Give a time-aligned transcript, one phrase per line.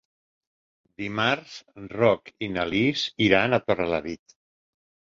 [1.01, 4.39] Dimarts en Roc i na Lis iran a Torrelavit.